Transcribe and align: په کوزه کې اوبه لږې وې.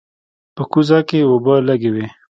په 0.55 0.63
کوزه 0.71 0.99
کې 1.07 1.19
اوبه 1.29 1.55
لږې 1.67 1.89
وې. 1.93 2.07